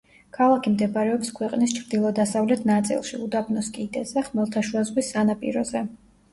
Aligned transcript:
ქალაქი 0.35 0.71
მდებარეობს 0.75 1.29
ქვეყნის 1.39 1.75
ჩრდილო-დასავლეთ 1.81 2.65
ნაწილში, 2.71 3.21
უდაბნოს 3.27 3.71
კიდეზე, 3.79 4.27
ხმელთაშუა 4.33 4.87
ზღვის 4.91 5.15
სანაპიროზე. 5.17 5.87